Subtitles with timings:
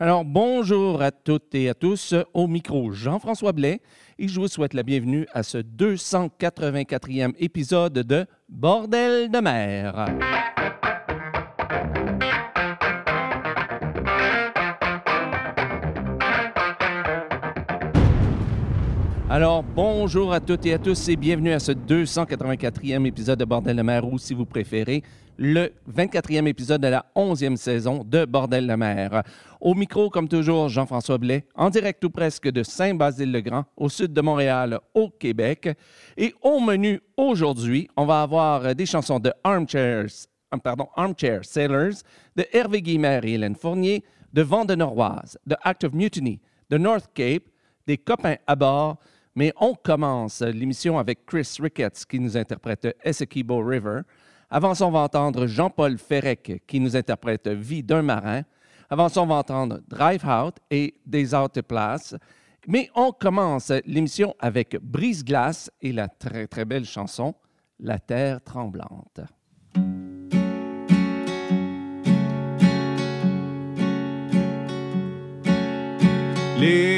[0.00, 2.14] Alors, bonjour à toutes et à tous.
[2.32, 3.80] Au micro, Jean-François Blais,
[4.20, 10.06] et je vous souhaite la bienvenue à ce 284e épisode de Bordel de mer.
[19.30, 23.76] Alors, bonjour à toutes et à tous et bienvenue à ce 284e épisode de Bordel
[23.76, 25.02] de mer, ou si vous préférez,
[25.36, 29.22] le 24e épisode de la 11e saison de Bordel de mer.
[29.60, 34.20] Au micro, comme toujours, Jean-François Blais, en direct ou presque de Saint-Basile-le-Grand, au sud de
[34.22, 35.76] Montréal, au Québec.
[36.16, 40.06] Et au menu aujourd'hui, on va avoir des chansons de Armchairs,
[40.54, 42.00] euh, pardon, Armchair Sailors,
[42.34, 44.02] de Hervé Guimard et Hélène Fournier,
[44.32, 47.44] de Vent de de Act of Mutiny, de North Cape,
[47.86, 48.98] des copains à bord,
[49.38, 54.00] mais on commence l'émission avec Chris Ricketts qui nous interprète Essequibo River.
[54.50, 58.42] Avant ça, on va entendre Jean-Paul Ferrec qui nous interprète Vie d'un marin.
[58.90, 62.16] Avant ça, on va entendre Drive Out et Des Out Place.
[62.66, 67.32] Mais on commence l'émission avec Brise Glace et la très très belle chanson
[67.78, 69.20] La Terre tremblante.
[76.58, 76.97] Les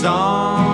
[0.00, 0.69] song.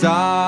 [0.00, 0.47] Ça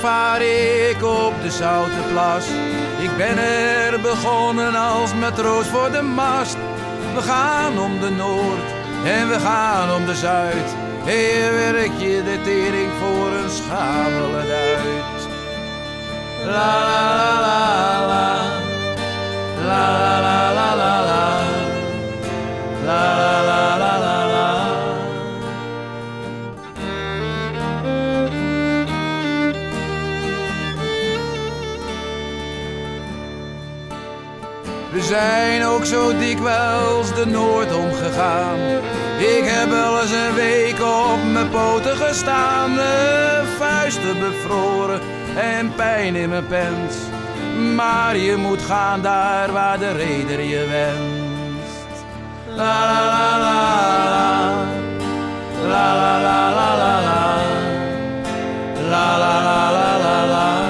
[0.00, 2.46] vaar ik op de Zoute Plas.
[2.98, 6.56] Ik ben er begonnen als matroos voor de mast.
[7.14, 8.68] We gaan om de Noord
[9.04, 10.76] en we gaan om de Zuid.
[11.04, 15.26] Hier werk je de tering voor een schamele uit.
[16.44, 18.36] La la la la la.
[19.66, 21.40] La la la la la la.
[22.84, 23.27] La la la la
[35.08, 38.58] zijn ook zo dikwijls de Noord omgegaan.
[39.18, 42.74] Ik heb wel eens een week op mijn poten gestaan.
[42.74, 45.00] De vuisten bevroren
[45.36, 46.94] en pijn in mijn pens.
[47.74, 52.04] Maar je moet gaan daar waar de reder je wenst.
[52.54, 54.66] La la la la la.
[55.68, 57.42] La la la la la la.
[58.90, 60.67] La la la la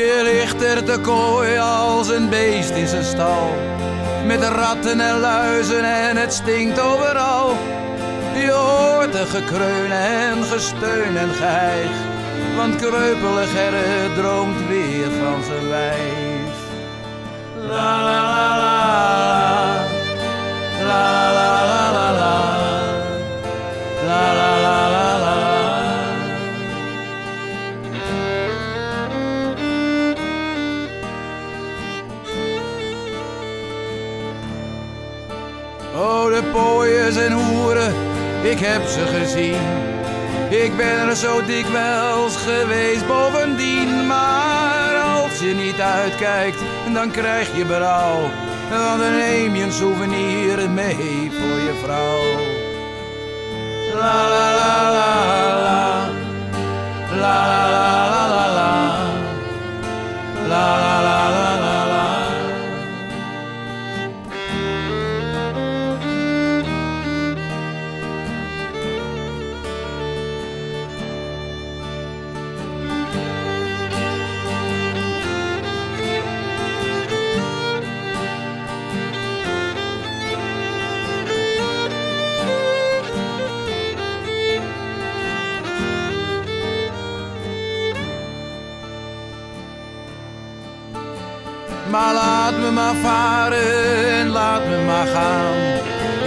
[0.00, 3.54] Je ligt er te kooi als een beest in zijn stal.
[4.26, 7.56] Met ratten en luizen en het stinkt overal.
[8.34, 11.30] Je hoort er gekreun en gesteun en.
[12.56, 16.56] Want kreupele Gerrit droomt weer van zijn wijf.
[17.68, 19.84] La la la la.
[20.86, 22.38] La la la la la.
[24.06, 25.59] La la la la la
[36.40, 37.94] de pooiers en hoeren,
[38.42, 39.62] ik heb ze gezien.
[40.48, 44.06] Ik ben er zo dikwijls geweest bovendien.
[44.06, 46.58] Maar als je niet uitkijkt,
[46.92, 48.30] dan krijg je berouw.
[48.70, 52.22] Dan neem je een souvenir mee voor je vrouw.
[53.94, 56.08] La la la la.
[57.20, 58.78] La la la la la la.
[60.48, 61.69] La la la la
[91.90, 95.54] Maar laat me maar varen en laat me maar gaan.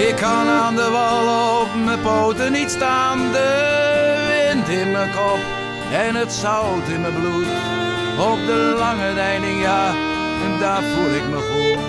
[0.07, 3.17] Ik kan aan de wal op mijn poten niet staan.
[3.31, 3.49] De
[4.27, 5.39] wind in mijn kop
[5.91, 7.47] en het zout in mijn bloed.
[8.31, 9.87] Op de lange deining, ja,
[10.45, 11.83] en daar voel ik me goed.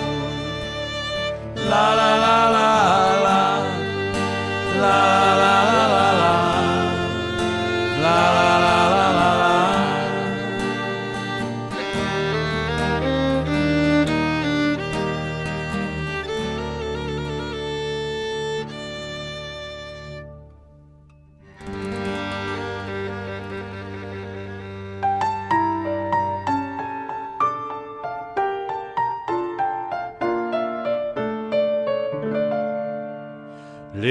[1.69, 1.95] La.
[1.95, 3.57] La la la la la.
[4.79, 5.87] La la la
[8.01, 8.74] la la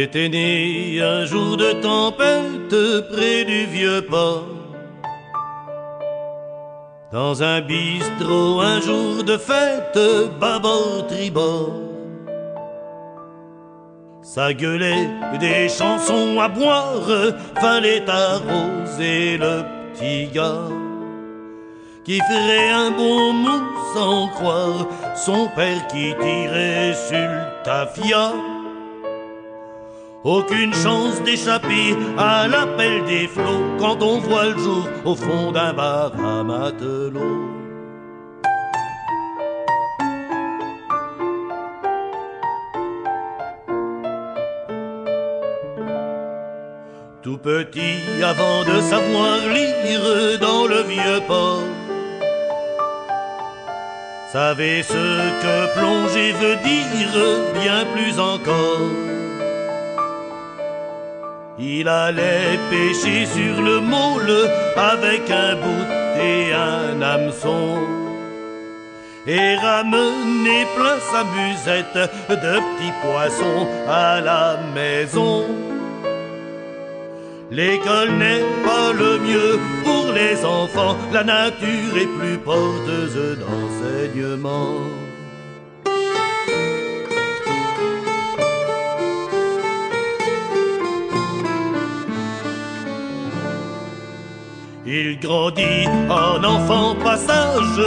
[0.04, 4.44] L'été né un jour de tempête près du vieux port.
[7.10, 9.98] Dans un bistrot, un jour de fête,
[10.38, 11.72] bâbord tribord.
[14.20, 15.08] Ça gueulait
[15.40, 17.08] des chansons à boire,
[17.58, 19.62] fallait arroser le
[19.94, 20.68] petit gars.
[22.04, 23.62] Qui ferait un bon mou
[23.94, 24.86] sans croire
[25.16, 28.34] son père qui tirait sur le tafia.
[30.24, 35.74] Aucune chance d'échapper à l'appel des flots quand on voit le jour au fond d'un
[35.74, 37.50] bar à matelot.
[47.22, 51.60] Tout petit, avant de savoir lire dans le vieux port,
[54.32, 59.13] savait ce que plonger veut dire, bien plus encore.
[61.76, 64.32] Il allait pêcher sur le môle
[64.76, 65.86] avec un bout
[66.30, 67.78] et un hameçon.
[69.26, 75.46] Et ramener plein sa musette de petits poissons à la maison.
[77.50, 85.03] L'école n'est pas le mieux pour les enfants, la nature est plus porteuse d'enseignement.
[94.96, 97.80] Il grandit en enfant passage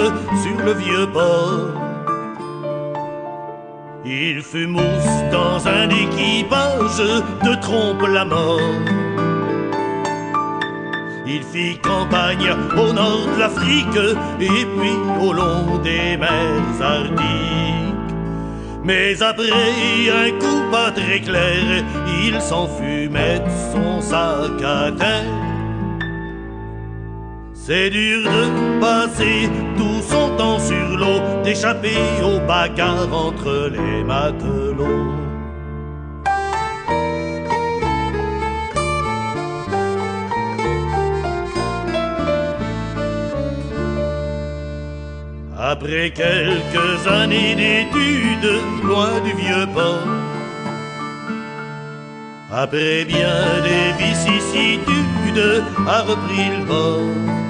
[0.44, 1.72] sur le vieux port.
[4.06, 7.00] Il fut mousse dans un équipage
[7.46, 8.60] de trompe la mort.
[11.26, 14.00] Il fit campagne au nord de l'Afrique
[14.42, 18.16] et puis au long des mers arctiques.
[18.84, 21.86] Mais après un coup pas très clair,
[22.22, 25.57] il s'en fut mettre son sac à terre.
[27.70, 35.12] C'est dur de passer tout son temps sur l'eau, d'échapper aux bagarres entre les matelots.
[45.60, 50.08] Après quelques années d'études, loin du vieux port,
[52.50, 57.47] après bien des vicissitudes, a repris le bord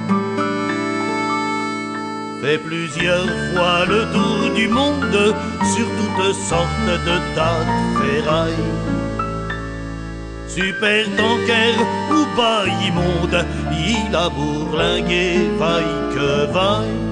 [2.40, 5.34] fait plusieurs fois le tour du monde
[5.74, 8.68] sur toutes sortes de tas de ferrailles.
[10.46, 11.74] Super tanker
[12.10, 17.08] ou pas immonde, il a bourlingué vaille que vaille.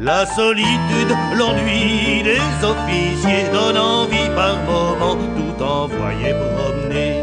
[0.00, 7.15] La solitude, l'ennui des officiers donne envie par moments tout envoyer promener.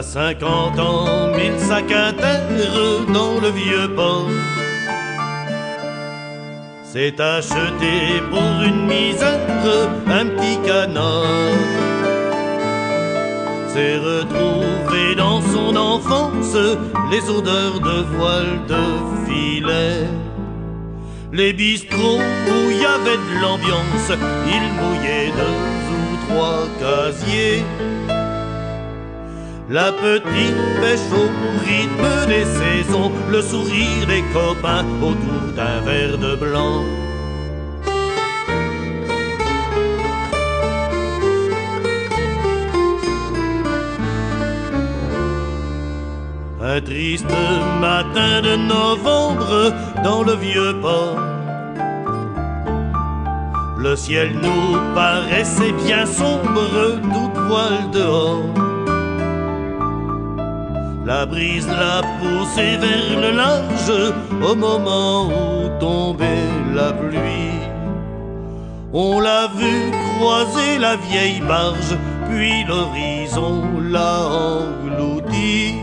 [0.00, 2.10] À cinquante ans, mille sacs à
[3.12, 4.30] dans le vieux port.
[6.82, 9.38] C'est acheté pour une misère
[10.06, 11.58] un petit canard.
[13.68, 16.56] C'est retrouvé dans son enfance
[17.10, 18.84] les odeurs de voile de
[19.26, 20.06] filet.
[21.30, 24.10] Les bistrots où il y avait de l'ambiance,
[24.46, 25.60] il mouillait deux
[25.98, 27.64] ou trois casiers.
[29.72, 31.28] La petite pêche au
[31.64, 36.82] rythme des saisons, le sourire des copains autour d'un verre de blanc.
[46.60, 47.30] Un triste
[47.80, 49.72] matin de novembre
[50.02, 51.20] dans le vieux port.
[53.78, 58.69] Le ciel nous paraissait bien sombre, toute voile dehors.
[61.10, 63.92] La brise l'a poussé vers le large
[64.48, 67.58] au moment où tombait la pluie.
[68.92, 71.94] On l'a vu croiser la vieille barge,
[72.28, 74.18] puis l'horizon l'a
[74.52, 75.74] englouti.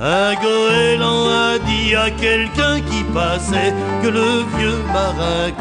[0.00, 5.52] Un goéland a dit à quelqu'un qui passait que le vieux marin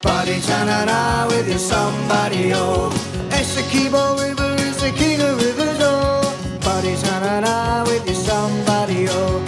[0.00, 2.52] Body tanana with your somebody.
[2.54, 2.90] Oh,
[3.30, 5.78] Essequibo River is the king of rivers.
[5.80, 6.22] Oh,
[6.62, 9.08] Body tanana with your somebody.
[9.08, 9.44] Oh,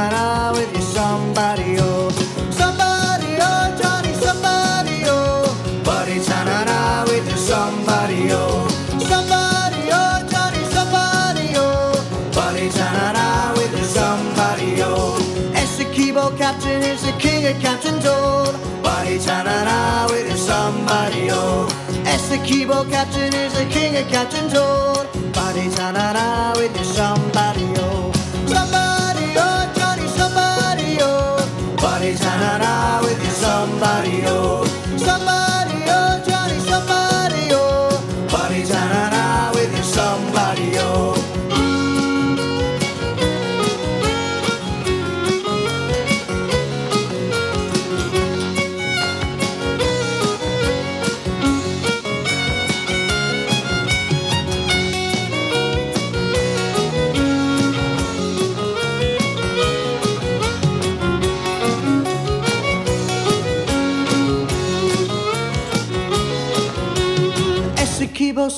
[0.00, 2.08] Tanana with you somebody oh.
[2.50, 5.44] Somebody oh, Johnny somebody oh.
[5.84, 8.66] Body tanana with you somebody oh.
[9.12, 11.92] Somebody oh, Johnny somebody oh.
[12.34, 15.20] Body tanana with you somebody oh.
[15.52, 18.56] Essequibo captain is the king of captains oh.
[18.82, 21.68] Body tanana with you somebody oh.
[22.08, 25.04] Essequibo captain is the king of captains oh.
[25.34, 28.10] Body tanana with you somebody oh.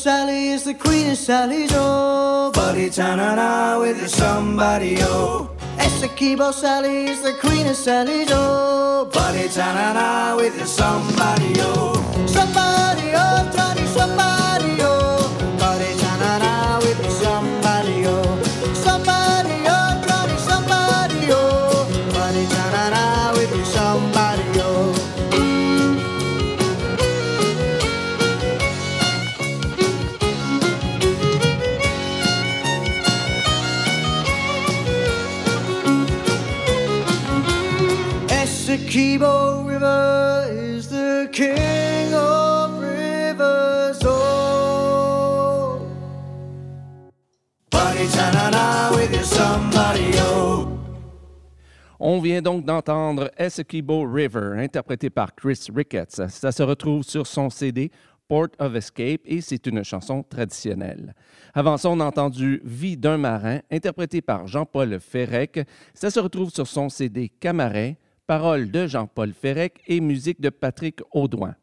[0.02, 2.50] Sally is the queen of Sally's, oh.
[2.52, 5.49] Buddy ta-na-na with your somebody, oh.
[5.76, 9.09] Essequibo Sally is the queen of Sally's, oh.
[9.12, 11.94] Buddy ta-na-na with your somebody, oh.
[12.26, 13.12] Somebody,
[52.04, 56.28] On vient donc d'entendre Essequibo River, interprété par Chris Ricketts.
[56.30, 57.92] Ça se retrouve sur son CD
[58.26, 61.14] Port of Escape et c'est une chanson traditionnelle.
[61.54, 65.61] Avant ça, on a entendu Vie d'un marin, interprété par Jean-Paul Ferrec.
[65.94, 71.02] Ça se retrouve sur son CD Camaret, paroles de Jean-Paul Ferrec et musique de Patrick
[71.12, 71.54] Audouin.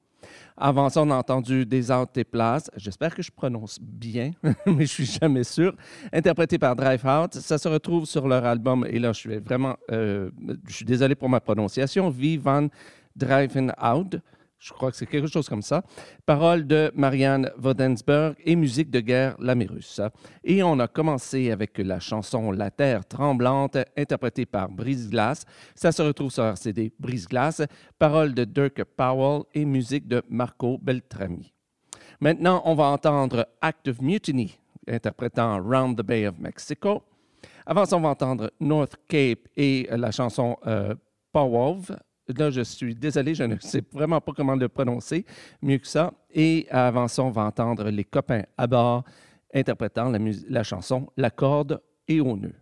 [0.62, 2.70] Avant ça, on a entendu Des Arts et Places.
[2.76, 4.32] J'espère que je prononce bien,
[4.66, 5.74] mais je suis jamais sûr.
[6.12, 7.36] Interprété par Drive Out.
[7.36, 8.86] Ça se retrouve sur leur album.
[8.90, 9.78] Et là, je suis vraiment.
[9.90, 10.30] euh,
[10.68, 12.10] je suis désolé pour ma prononciation.
[12.10, 12.68] Vivan
[13.16, 14.18] Driving Out.
[14.60, 15.84] Je crois que c'est quelque chose comme ça.
[16.26, 20.02] Paroles de Marianne Vodensberg et musique de guerre Lamérus.
[20.44, 25.46] Et on a commencé avec la chanson La Terre tremblante, interprétée par Brise Glace.
[25.76, 27.62] Ça se retrouve sur leur CD Brise Glace.
[27.98, 31.54] Paroles de Dirk Powell et musique de Marco Beltrami.
[32.20, 37.04] Maintenant, on va entendre Act of Mutiny, interprétant Round the Bay of Mexico.
[37.66, 40.96] Avant ça, on va entendre North Cape et la chanson euh,
[41.32, 41.96] Powov.
[42.38, 45.26] Là, je suis désolé, je ne sais vraiment pas comment le prononcer
[45.62, 46.14] mieux que ça.
[46.34, 49.04] Et avant ça, on va entendre Les copains à bord
[49.54, 52.54] interprétant la, la chanson La corde et au nœud.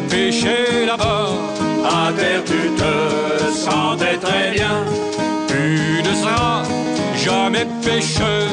[0.00, 1.28] Pêché là-bas.
[1.84, 4.84] À terre, tu te sentais très bien.
[5.48, 6.62] Tu ne seras
[7.16, 8.48] jamais pêcheur,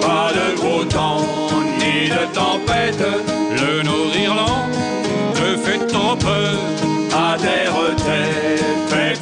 [0.00, 1.24] Pas de gros temps,
[1.78, 3.04] ni de tempête.
[3.60, 4.68] le Nord-Irland
[5.34, 6.56] te fait trop peur.
[7.14, 8.56] À terre, t'es
[8.90, 9.18] fait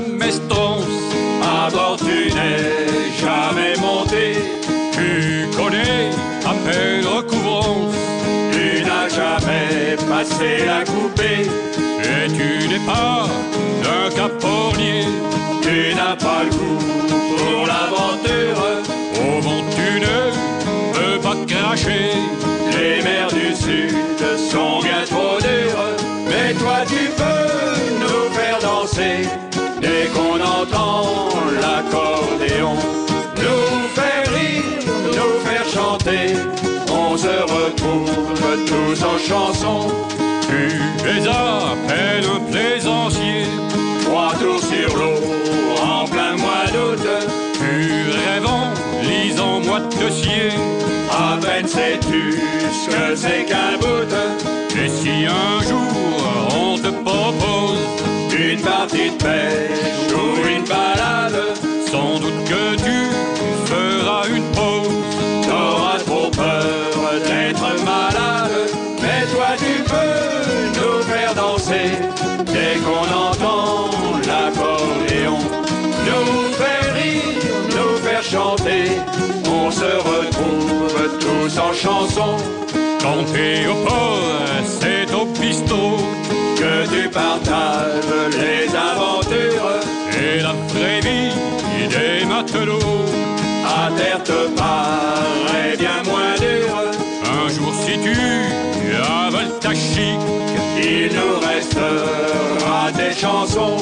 [0.00, 0.84] mestronce,
[1.42, 2.86] À bord, tu n'es
[3.20, 4.34] jamais monté.
[4.92, 6.10] tu connais
[6.44, 7.94] à peine recouvrance.
[8.52, 11.46] Tu n'as jamais passé la coupée.
[12.02, 13.26] Et tu n'es pas
[13.96, 15.04] un capornier,
[15.62, 16.78] Tu n'as pas le goût
[17.36, 18.62] pour l'aventure.
[19.20, 20.18] au vent tu ne
[20.94, 22.12] peux pas cracher.
[22.72, 23.94] Les mers du sud
[24.50, 25.84] sont bien trop dures.
[26.28, 29.28] Mais toi, tu peux nous faire danser.
[38.66, 39.88] Tous en chanson.
[40.48, 40.66] Tu
[41.08, 43.44] es à peine plaisancier,
[44.04, 45.18] Trois tours sur l'eau
[45.82, 47.06] en plein mois d'août.
[47.54, 48.72] tu rêves en
[49.02, 50.50] lisant moi dossier.
[51.10, 54.12] À peine sais-tu ce que c'est qu'un bout.
[54.78, 55.92] Et si un jour
[56.54, 57.78] on te propose,
[58.38, 61.45] Une partie de pêche ou une balade.
[72.86, 73.90] Qu'on entend
[74.28, 75.38] l'accordéon.
[76.08, 78.84] Nous faire rire, nous faire chanter.
[79.60, 82.36] On se retrouve tous en chanson.
[83.02, 84.20] Quand t'es au port,
[84.80, 85.98] c'est au bistrot.
[86.60, 89.72] Que tu partages les aventures.
[90.22, 91.32] Et la vraie vie
[91.94, 93.04] des matelots.
[93.66, 96.70] À terre te paraît bien moins dur.
[97.36, 98.16] Un jour si tu
[98.96, 100.45] avales ta chic.
[101.16, 103.76] Il nous restera des chansons,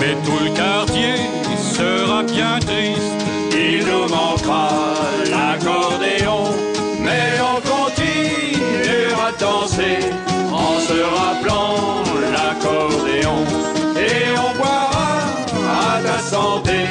[0.00, 1.14] Mais tout le quartier
[1.56, 3.00] sera bien triste.
[3.52, 4.70] il nous manquera
[5.30, 6.44] l'accordéon,
[7.00, 9.98] mais on continuera de danser
[10.52, 13.44] en se rappelant l'accordéon.
[13.96, 15.20] Et on boira
[15.80, 16.86] à ta santé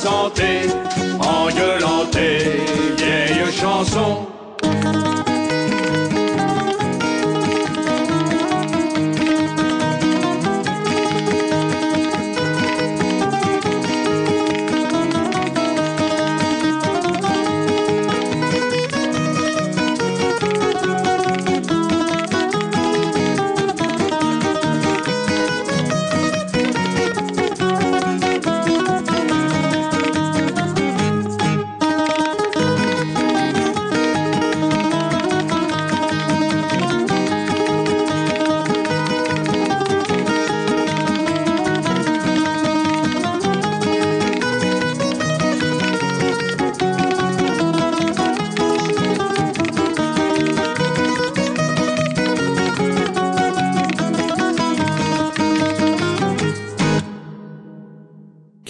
[0.00, 0.62] santé
[1.20, 2.60] en gueulant tes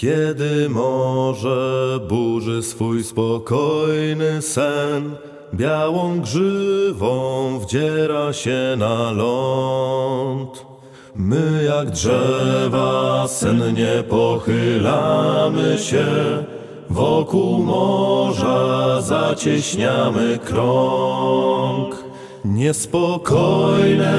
[0.00, 5.16] Kiedy morze burzy swój spokojny sen,
[5.54, 10.66] białą grzywą wdziera się na ląd.
[11.14, 16.06] My jak drzewa sennie pochylamy się,
[16.90, 22.09] wokół morza zacieśniamy krąg.
[22.44, 24.14] Niespokojne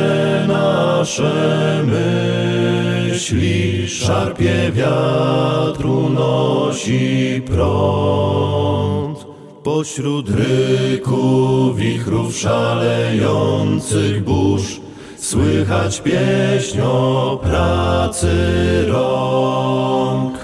[0.47, 9.25] nasze myśli, szarpie wiatru nosi prąd.
[9.63, 14.81] Pośród ryku wichrów szalejących burz,
[15.17, 18.36] słychać pieśń o pracy
[18.88, 20.40] rąk.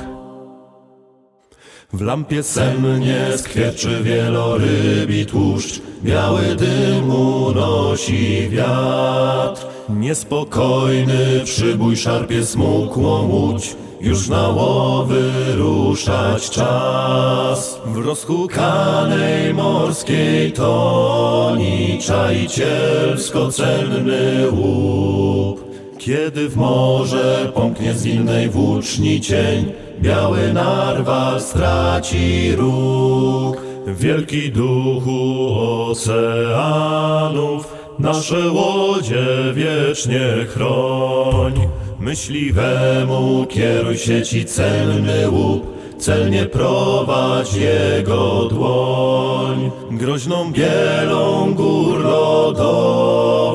[1.94, 9.66] W lampie sennie skwierczy wielorybi tłuszcz, biały dym unosi wiatr.
[9.90, 17.82] Niespokojny przybój szarpie smukłą łódź, już na łowy ruszać czas.
[17.86, 25.67] W rozhukanej morskiej toni czajicielsko-cenny łup.
[25.98, 33.58] Kiedy w morze pomknie z innej włóczni cień, biały narwal straci róg.
[33.88, 35.48] Wielki duchu
[35.92, 41.54] oceanów, nasze łodzie wiecznie chroń.
[42.00, 49.72] Myśliwemu kieruj się ci celny łup, celnie prowadź jego dłoń.
[49.92, 53.47] Groźną bielą gór lodowych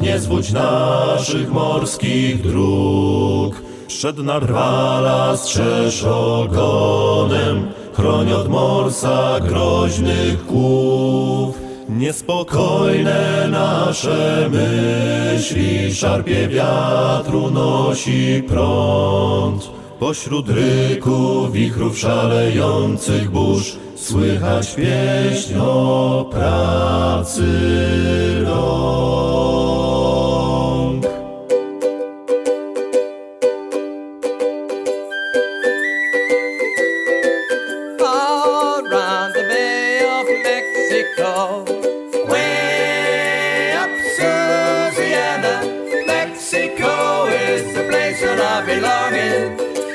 [0.00, 3.62] nie zwódź naszych morskich dróg.
[3.88, 11.58] Przed narwala strzeż ogonem, chroń od morsa groźnych kłów.
[11.88, 19.70] Niespokojne nasze myśli, szarpie wiatru nosi prąd.
[19.98, 27.44] Pośród ryku wichrów szalejących burz słychać pieśń o pracy
[28.46, 29.53] rąk.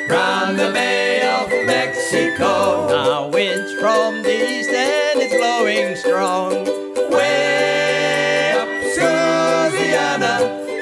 [0.10, 2.88] Round the Bay of Mexico.
[2.88, 6.66] Now winds from the east and it's blowing strong.
[7.12, 8.68] Way up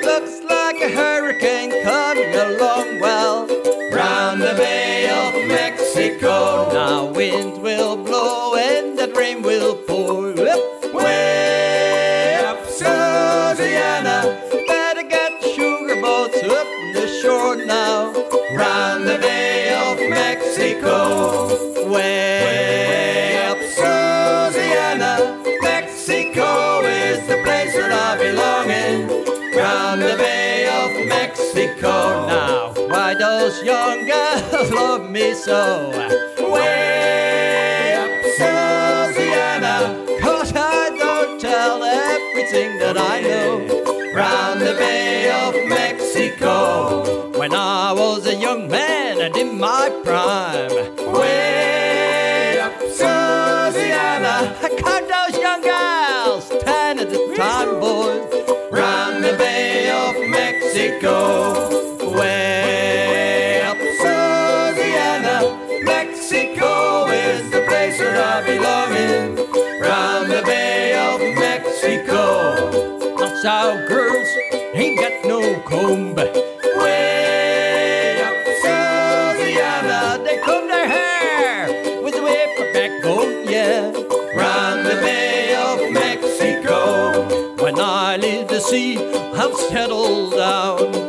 [0.04, 3.00] looks like a hurricane coming along.
[3.00, 6.70] Well, the Bay of Mexico.
[6.72, 10.30] Now wind will blow and that rain will pour.
[10.30, 10.77] Up,
[31.78, 32.26] Mexico.
[32.28, 35.90] Now, why those young girls love me so?
[36.52, 38.10] Way up
[38.40, 40.20] Susiana.
[40.20, 44.14] cause I don't tell everything that I know.
[44.16, 50.97] Round the Bay of Mexico, when I was a young man and in my prime.
[66.30, 69.38] Mexico is the place where I belong in,
[69.80, 73.16] round the Bay of Mexico.
[73.16, 74.28] That's how girls
[74.74, 76.16] ain't got no comb.
[76.16, 81.70] Way up Susiana, they comb their hair
[82.04, 83.94] with a whip of backbone, yeah.
[84.36, 87.24] Round the Bay of Mexico,
[87.64, 88.98] when I leave the sea,
[89.34, 91.07] I've settled down.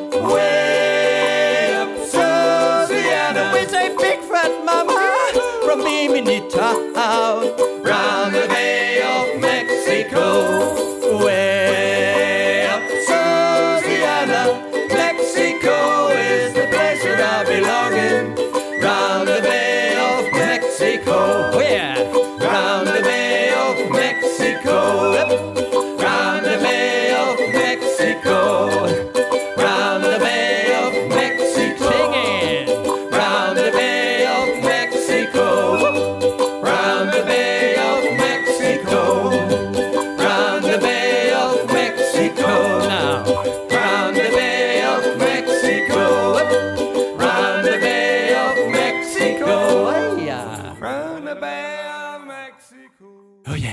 [53.49, 53.71] Oh yeah.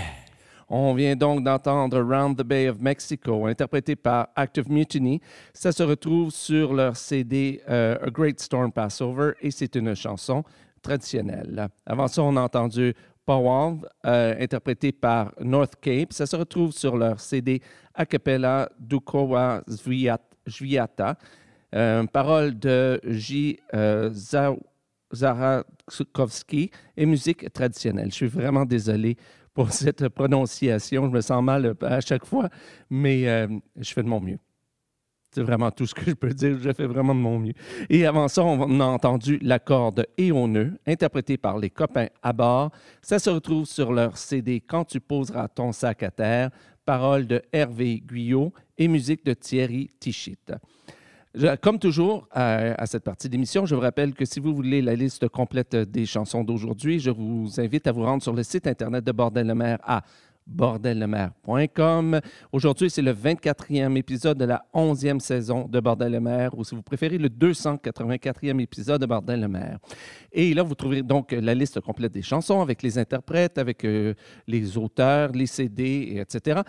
[0.68, 5.22] On vient donc d'entendre Round the Bay of Mexico, interprété par Active Mutiny.
[5.54, 10.44] Ça se retrouve sur leur CD euh, A Great Storm Passover et c'est une chanson
[10.82, 11.68] traditionnelle.
[11.86, 16.12] Avant ça, on a entendu Powwow, euh, interprété par North Cape.
[16.14, 17.62] Ça se retrouve sur leur CD
[17.94, 19.62] A Cappella Dukowa
[20.48, 21.16] Zviata.
[21.76, 23.60] Euh, parole de J.
[23.74, 24.56] Euh, Za-
[25.16, 28.10] Zarakowski et musique traditionnelle.
[28.10, 29.18] Je suis vraiment désolé
[29.54, 31.06] pour cette prononciation.
[31.06, 32.50] Je me sens mal euh, à chaque fois,
[32.90, 33.48] mais euh,
[33.78, 34.38] je fais de mon mieux.
[35.32, 36.58] C'est vraiment tout ce que je peux dire.
[36.62, 37.54] Je fais vraiment de mon mieux.
[37.90, 42.08] Et avant ça, on a entendu la corde et au nœud, interprétée par les copains
[42.24, 42.72] à bord.
[43.02, 46.52] Ça se retrouve sur leur CD Quand tu poseras ton sac à terre,
[46.86, 50.38] paroles de Hervé Guyot et musique de Thierry Tichit.
[51.62, 55.28] Comme toujours, à, cette partie d'émission, je vous rappelle que si vous voulez la liste
[55.28, 59.12] complète des chansons d'aujourd'hui, je vous invite à vous rendre sur le site Internet de
[59.12, 60.02] Bordel le Maire à
[60.48, 62.22] bordellemer.com.
[62.54, 66.74] Aujourd'hui, c'est le 24e épisode de la 11e saison de Bordel le Maire, ou si
[66.74, 69.80] vous préférez, le 284e épisode de Bordel le Maire.
[70.32, 74.14] Et là, vous trouverez donc la liste complète des chansons avec les interprètes, avec euh,
[74.48, 76.62] les auteurs, les CD, et etc.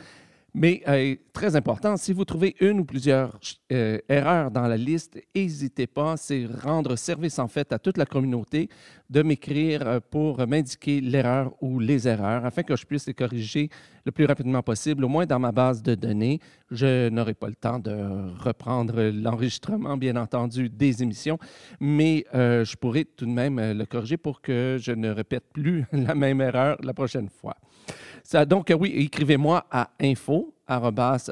[0.58, 3.38] Mais euh, très important, si vous trouvez une ou plusieurs
[3.70, 8.06] euh, erreurs dans la liste, n'hésitez pas, c'est rendre service en fait à toute la
[8.06, 8.70] communauté
[9.10, 13.68] de m'écrire euh, pour m'indiquer l'erreur ou les erreurs afin que je puisse les corriger
[14.06, 16.40] le plus rapidement possible, au moins dans ma base de données.
[16.70, 17.94] Je n'aurai pas le temps de
[18.38, 21.38] reprendre l'enregistrement, bien entendu, des émissions,
[21.80, 26.14] mais je pourrai tout de même le corriger pour que je ne répète plus la
[26.14, 27.56] même erreur la prochaine fois.
[28.46, 30.55] Donc, oui, écrivez-moi à info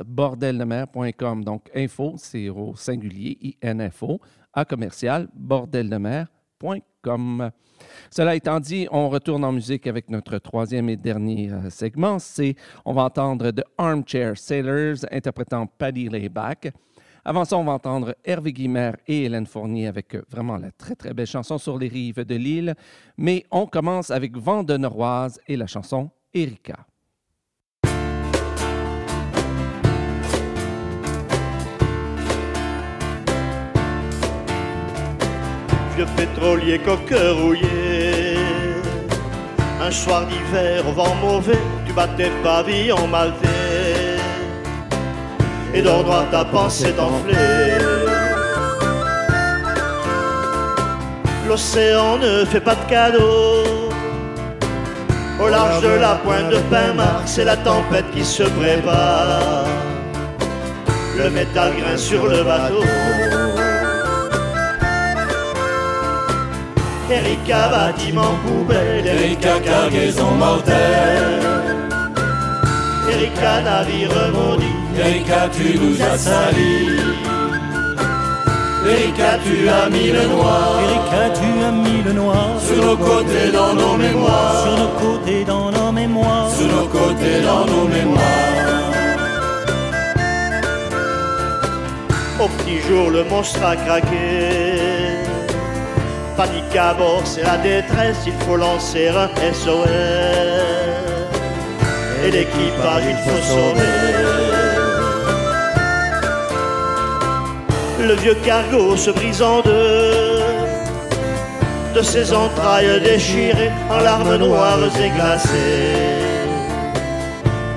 [0.06, 1.44] bordeldemer.com.
[1.44, 4.20] Donc, info, c'est au singulier, info
[4.52, 7.50] à commercial bordeldemer.com.
[8.10, 12.18] Cela étant dit, on retourne en musique avec notre troisième et dernier euh, segment.
[12.18, 16.72] C'est, on va entendre The Armchair Sailors interprétant Paddy Layback.
[17.24, 20.94] Avant ça, on va entendre Hervé Guimer et Hélène Fournier avec euh, vraiment la très,
[20.94, 22.74] très belle chanson sur les rives de l'île.
[23.16, 26.86] Mais on commence avec Vent de Noroise et la chanson Erika.
[35.96, 38.36] vieux pétrolier coqueur rouillé.
[39.80, 44.18] Un soir d'hiver au vent mauvais, tu battais pavillon maltais.
[45.72, 47.78] Et d'ordre à ta pensée t'enfler.
[51.48, 53.63] L'océan ne fait pas de cadeaux.
[55.44, 59.66] Au large de la pointe de Pinmark, c'est la tempête qui se prépare.
[61.18, 62.82] Le métal grince sur le bateau.
[67.10, 71.42] Erika bâtiment poubelle, Erika cargaison mortelle.
[73.12, 77.33] Erika navire maudit, Erika tu nous as salis.
[78.86, 83.50] Erika tu as mis le noir, Erika, tu as mis le noir sur nos côtés
[83.50, 86.50] dans nos mémoires, sur nos côtés dans nos mémoires.
[86.50, 88.24] sur nos côtés dans nos mémoires.
[92.40, 95.24] Au petit jour le monstre a craqué.
[96.36, 99.88] Panique à bord, c'est la détresse, il faut lancer un SOS.
[102.24, 104.43] Et l'équipage, il faut sauver.
[108.06, 110.42] Le vieux cargo se brise en deux,
[111.94, 116.20] de ses entrailles déchirées en larmes noires et glacées.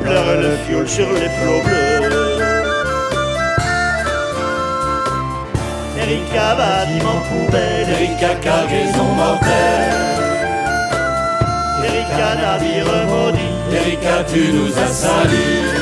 [0.04, 2.40] Pleure le fioul sur les flots bleus.
[5.98, 9.96] Erika bâtiment poubelle, Erika cargaison mortelle,
[11.86, 15.77] Erika navire maudit, Erika tu nous as salis.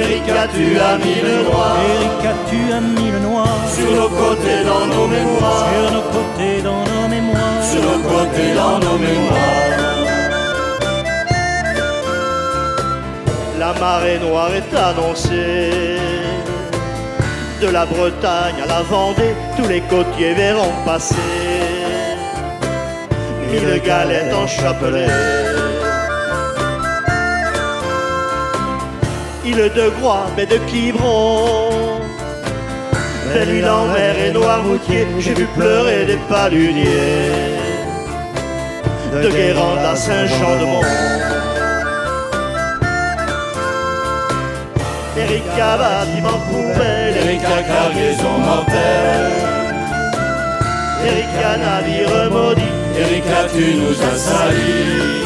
[0.00, 4.60] Erika tu as mis le noir Erika, tu as mis le noir Sur nos côtés,
[4.70, 5.66] dans nos mémoires.
[5.70, 7.62] sur nos côtés, dans nos mémoires.
[7.70, 9.88] Sur nos côtés, dans nos mémoires.
[13.58, 15.98] La marée noire est annoncée.
[17.60, 21.16] De la Bretagne à la Vendée, tous les côtiers verront passer.
[23.50, 25.08] Mille galettes en chapelet.
[29.50, 31.70] Île de Groix, mais de Quiberon.
[33.32, 37.56] Belle île en mer et Noirmoutier, j'ai vu pleurer des paluniers.
[39.22, 40.88] De Guérande à Saint-Jean-de-Mont.
[45.22, 49.32] Erika bâtiment poubelle, Erika cargaison mortelle.
[51.08, 55.18] Erika navire maudit, Erika tu nous as salis?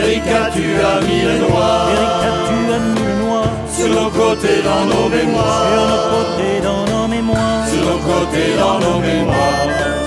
[0.00, 1.88] Erika tu as mis le noir.
[1.90, 5.64] Erika, le noir Sur nos côtés, dans nos sur mémoires.
[5.80, 7.66] nos côtés, dans nos mémoires.
[7.68, 9.98] Sur nos côtés, dans nos mémoires.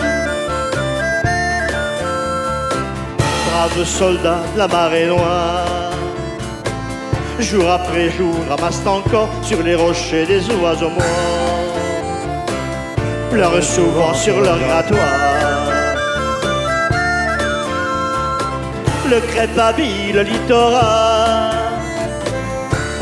[3.61, 5.91] braves soldats de la marée noire.
[7.39, 11.65] Jour après jour, ramassent encore sur les rochers des oiseaux morts.
[13.31, 15.13] Pleurent souvent sur leur grattoir.
[19.09, 19.55] Le crêpe
[20.13, 21.10] le littoral.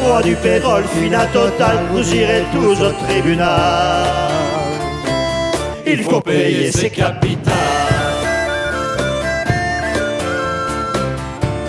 [0.01, 4.05] Roi du pétrole, fina total, vous irez tous au tribunal.
[5.85, 7.55] Il faut payer ses capitales.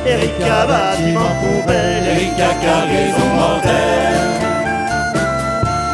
[0.07, 4.21] Erika bâtiment poubelle, Erika cargaison mortelle.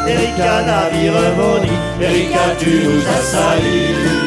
[0.07, 4.26] Erika navire maudit, Erika tu nous as salis.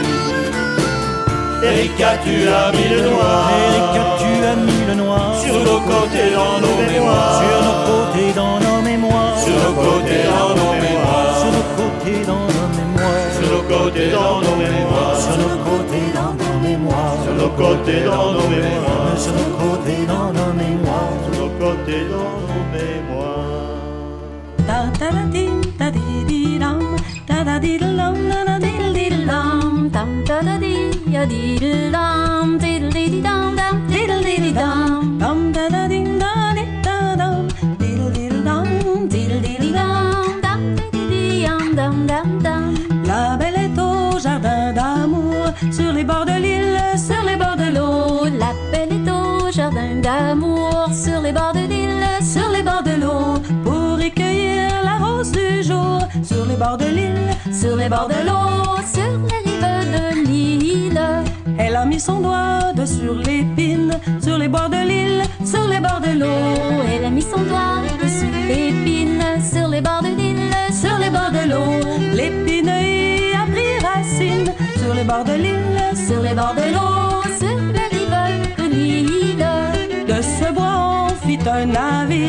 [1.71, 3.51] Erika tu as mis le noir.
[3.63, 7.39] Erika, tu as mis le noir sur nos côtés dans nos mémoires.
[7.43, 9.39] sur nos côtés, dans nos mémoires.
[9.45, 11.39] Sur nos côtés, dans nos mémoires.
[11.39, 13.31] Sur nos côtés, dans nos mémoires.
[13.37, 15.17] Sur nos côtés dans nos mémoires.
[15.23, 17.19] Sur nos côtés, dans nos mémoires.
[17.23, 19.19] Sur nos côtés dans nos mémoires.
[19.23, 21.15] Sur nos côtés, dans nos mémoires.
[21.25, 23.61] Sur nos côtés dans nos mémoires.
[24.69, 26.81] Da da dee dum,
[27.29, 27.79] da da dee
[28.95, 29.91] dee dum
[30.29, 31.60] da da dee ya dee
[57.91, 61.01] bords de l'eau, sur les rives de l'île.
[61.59, 65.81] Elle a mis son doigt de sur l'épine, sur les bords de l'île, sur les
[65.81, 66.85] bords de l'eau.
[66.93, 67.83] Elle a mis son doigt
[68.19, 69.23] sur l'épine,
[69.53, 71.73] sur les bords de l'île, sur les bords de l'eau.
[72.15, 77.57] L'épine a pris racine, sur les bords de l'île, sur les bords de l'eau, sur
[77.77, 78.17] les rives
[78.59, 79.47] de l'île.
[80.07, 82.20] De ce bois on fit un navire,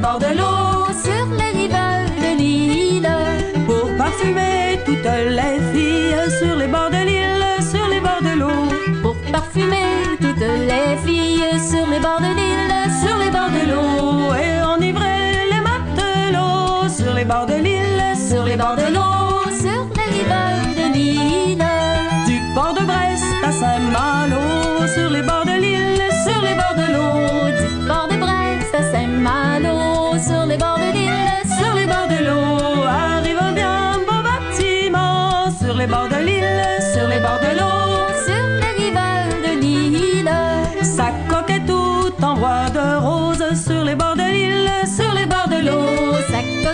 [0.00, 1.72] bords de l'eau, sur les rives
[2.22, 3.08] de l'île.
[3.66, 8.60] Pour parfumer toutes les filles, sur les bords de l'île, sur les bords de l'eau.
[9.02, 14.34] Pour parfumer toutes les filles, sur les bords de l'île, sur les bords de l'eau.
[14.34, 15.20] Et enivrer
[15.52, 19.19] les matelots, sur les bords de l'île, sur les bords de l'eau,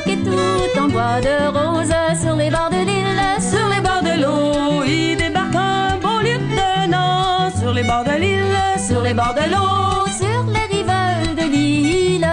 [0.09, 4.21] et tout en bois de rose sur les bords de l'île, sur les bords de
[4.23, 4.85] l'eau.
[4.87, 10.07] Il débarque un beau lieutenant sur les bords de l'île, sur les bords de l'eau,
[10.21, 12.29] sur les rives de l'île.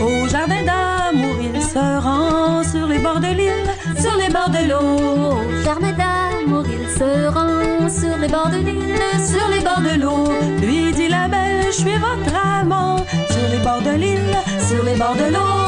[0.00, 4.68] Au jardin d'amour, il se rend sur les bords de l'île, sur les bords de
[4.68, 5.38] l'eau.
[5.38, 10.00] Au jardin d'amour, il se rend sur les bords de l'île, sur les bords de
[10.00, 10.24] l'eau.
[10.62, 12.96] Lui dit la belle, je suis votre amant
[13.30, 14.36] sur les bords de l'île,
[14.68, 15.59] sur les bords de l'eau,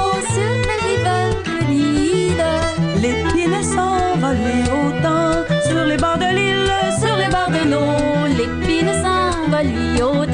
[5.65, 8.27] sur les bords de l'île, sur les bords de l'eau.
[8.29, 10.32] L'épine s'envole lui autant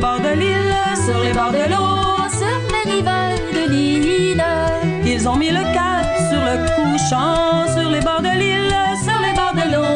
[0.00, 3.04] bords de l'île, sur les bords de l'eau, sur les rives
[3.52, 4.44] de l'île.
[5.04, 8.74] Ils ont mis le cap sur le couchant sur les bords de l'île,
[9.04, 9.92] sur les bords de l'eau.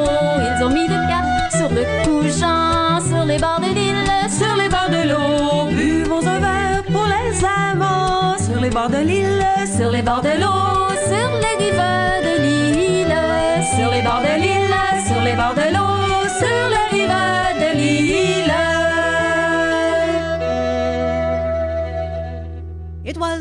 [0.46, 1.26] Ils ont mis le cap
[1.59, 5.70] sur le couchant sur les bords de l'île, sur les bords de l'eau.
[5.70, 9.46] Buvons un verre pour les amants sur les bords de l'île,
[9.76, 11.90] sur les bords de l'eau, sur les rives
[12.26, 12.93] de l'île,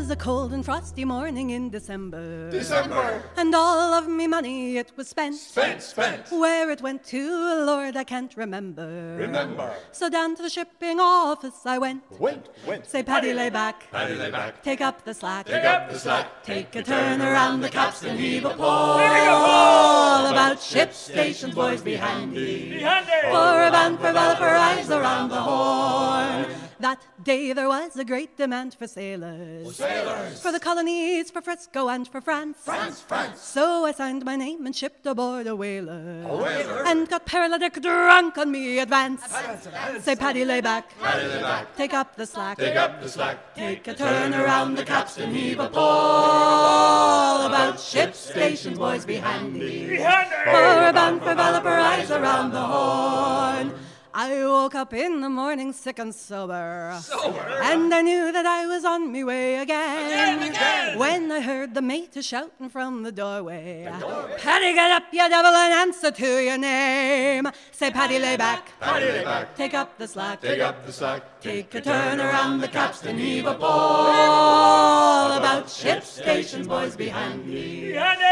[0.04, 2.50] was a cold and frosty morning in December.
[2.50, 3.22] December.
[3.38, 5.34] And all of me money it was spent.
[5.34, 6.30] Spent, spent.
[6.30, 7.22] Where it went to,
[7.64, 9.16] Lord, I can't remember.
[9.18, 9.72] Remember.
[9.92, 12.02] So down to the shipping office I went.
[12.20, 12.86] Went, went.
[12.86, 13.90] Say, Paddy, lay back.
[13.90, 14.62] Paddy, lay back.
[14.62, 15.46] Take up the slack.
[15.46, 16.42] Take up the slack.
[16.42, 19.00] Take a turn around the capstan, heave a pole.
[19.00, 22.72] All about ship stations, boys, be handy.
[22.72, 23.10] Be handy.
[23.22, 26.44] For a band for Valipur, eyes around the horn.
[26.80, 29.76] That day there was a great demand for sailors.
[29.76, 30.40] sailors.
[30.40, 32.58] For the colonies, for Frisco and for France.
[32.60, 33.40] France, France.
[33.40, 36.24] So I signed my name and shipped aboard a whaler.
[36.26, 36.84] A whaler.
[36.86, 39.24] And got paralytic drunk on me advance.
[39.24, 40.04] Advance, advance.
[40.04, 40.98] Say, Paddy, lay back.
[40.98, 41.76] Paddy, lay back.
[41.76, 42.58] Take up the slack.
[42.58, 43.54] Take up the slack.
[43.54, 47.46] Take a turn around the capstan, heave a pole.
[47.46, 49.88] About ship stations, boys, be handy.
[49.88, 50.34] Be handy.
[50.44, 51.34] For a band for
[51.68, 53.74] eyes around the horn.
[54.16, 56.96] I woke up in the morning sick and sober.
[57.02, 57.58] Sober.
[57.64, 60.06] And I knew that I was on me way again.
[60.06, 60.98] Again, again.
[60.98, 63.90] When I heard the mate a shouting from the doorway.
[63.92, 64.36] The doorway.
[64.38, 67.48] Paddy, get up, you devil, and answer to your name.
[67.72, 68.78] Say, Paddy, lay back.
[68.78, 69.56] Paddy, lay back.
[69.56, 70.40] Take up the slack.
[70.40, 71.40] Take up the slack.
[71.40, 75.32] Take a turn around the capstan, heave a pole.
[75.32, 77.90] About ship stations, boys, be handy.
[77.90, 78.22] Be handy.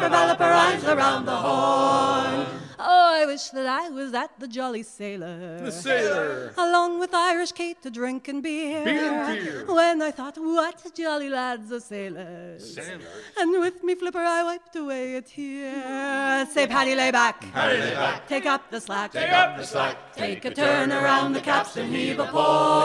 [0.00, 2.65] For a for eyes around the horn.
[2.78, 5.60] Oh, I wish that I was at the Jolly Sailor.
[5.64, 6.52] The sailor.
[6.58, 8.84] Along with Irish Kate to drink and beer.
[8.84, 9.64] Beer, beer.
[9.66, 12.74] When I thought, what jolly lads are sailors.
[12.74, 13.02] Sailors.
[13.38, 16.46] And with me flipper I wiped away a tear.
[16.52, 17.40] Say, Paddy, lay back.
[17.52, 18.28] Paddy, lay back.
[18.28, 19.12] Take up the slack.
[19.12, 20.14] Take up the slack.
[20.14, 22.82] Take a turn around the capstan, heave a pole.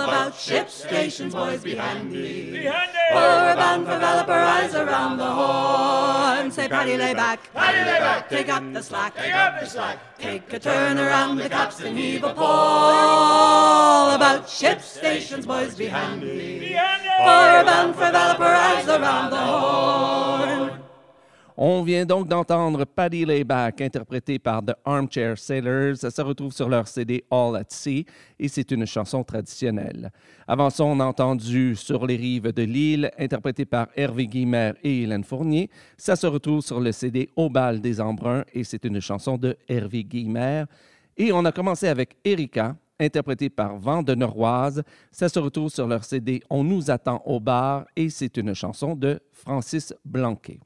[0.00, 2.52] About ship stations, boys, be handy.
[2.52, 2.98] Be handy.
[3.10, 6.50] For a band for eyes around the horn.
[6.50, 7.52] Say, Paddy, lay back.
[7.52, 8.28] Paddy, lay back.
[8.28, 9.16] Take up the slack.
[9.16, 9.98] Take up the slack.
[10.18, 14.10] Take a turn around the capstan, heave a pole.
[14.18, 16.58] About ship stations, boys, be handy.
[16.58, 17.08] Be handy.
[17.08, 18.52] For a band for Valipur,
[18.98, 20.51] around the horn.
[21.64, 25.96] On vient donc d'entendre Paddy Layback, interprété par The Armchair Sailors.
[25.96, 28.04] Ça se retrouve sur leur CD All at Sea
[28.36, 30.10] et c'est une chanson traditionnelle.
[30.48, 35.02] Avant ça, on a entendu Sur les rives de l'île, interprété par Hervé Guimard et
[35.02, 35.70] Hélène Fournier.
[35.96, 39.56] Ça se retrouve sur le CD Au bal des embruns et c'est une chanson de
[39.68, 40.66] Hervé Guimard.
[41.16, 44.82] Et on a commencé avec Erika, interprétée par Vent de Noroise.
[45.12, 48.96] Ça se retrouve sur leur CD On nous attend au bar et c'est une chanson
[48.96, 50.58] de Francis Blanquet.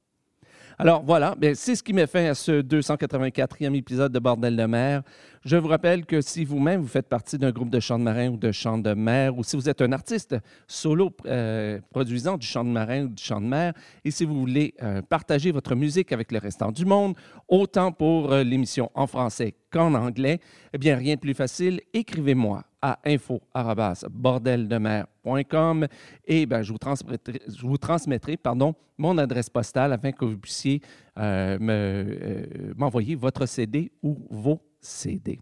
[0.79, 5.03] Alors voilà, c'est ce qui met fin à ce 284e épisode de Bordel de mer.
[5.43, 8.29] Je vous rappelle que si vous-même vous faites partie d'un groupe de chant de marin
[8.29, 12.47] ou de chant de mer, ou si vous êtes un artiste solo euh, produisant du
[12.47, 13.72] chant de marin ou du chant de mer,
[14.05, 17.14] et si vous voulez euh, partager votre musique avec le restant du monde,
[17.49, 20.41] autant pour euh, l'émission en français qu'en anglais,
[20.74, 25.87] eh bien rien de plus facile, écrivez-moi à info@bordeldemer.com
[26.24, 30.39] et ben, je vous transmettrai, je vous transmettrai pardon, mon adresse postale afin que vous
[30.39, 30.80] puissiez
[31.18, 35.41] euh, euh, m'envoyer votre CD ou vos CD.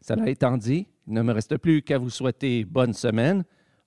[0.00, 3.42] Cela étant dit, il ne me reste plus qu'à vous souhaiter bonne semaine,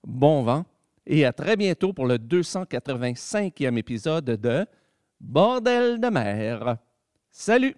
[0.06, 0.66] bon vent
[1.06, 4.66] et à très bientôt pour le 285e épisode de
[5.18, 6.76] Bordel de mer.
[7.30, 7.74] Salut!